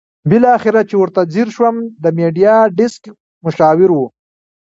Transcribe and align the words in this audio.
بالاخره 0.29 0.81
چې 0.89 0.95
ورته 0.97 1.21
ځېر 1.33 1.47
شوم 1.55 1.75
د 2.03 2.05
میډیا 2.17 2.55
ډیسک 2.77 3.03
مشاور 3.45 3.89
وو. 3.93 4.05